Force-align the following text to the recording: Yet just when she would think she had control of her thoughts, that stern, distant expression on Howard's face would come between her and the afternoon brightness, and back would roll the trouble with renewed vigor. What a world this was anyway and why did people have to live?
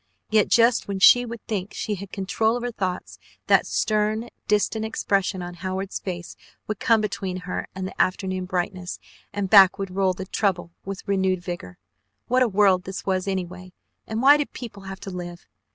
Yet 0.31 0.47
just 0.47 0.87
when 0.87 0.97
she 0.97 1.25
would 1.27 1.45
think 1.45 1.75
she 1.75 1.93
had 1.93 2.11
control 2.11 2.57
of 2.57 2.63
her 2.63 2.71
thoughts, 2.71 3.19
that 3.45 3.67
stern, 3.67 4.29
distant 4.47 4.83
expression 4.83 5.43
on 5.43 5.53
Howard's 5.53 5.99
face 5.99 6.35
would 6.65 6.79
come 6.79 7.01
between 7.01 7.41
her 7.41 7.67
and 7.75 7.85
the 7.87 8.01
afternoon 8.01 8.45
brightness, 8.45 8.99
and 9.31 9.47
back 9.47 9.77
would 9.77 9.91
roll 9.91 10.13
the 10.13 10.25
trouble 10.25 10.71
with 10.85 11.07
renewed 11.07 11.43
vigor. 11.43 11.77
What 12.27 12.41
a 12.41 12.47
world 12.49 12.85
this 12.85 13.05
was 13.05 13.27
anyway 13.27 13.73
and 14.07 14.23
why 14.23 14.37
did 14.37 14.53
people 14.53 14.85
have 14.85 14.99
to 15.01 15.11
live? 15.11 15.45